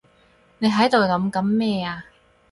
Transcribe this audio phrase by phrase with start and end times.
[0.57, 2.03] 你喺度諗緊咩啊？